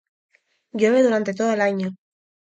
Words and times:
Llueve 0.71 1.03
durante 1.03 1.35
todo 1.35 1.53
el 1.53 1.61
año. 1.61 1.95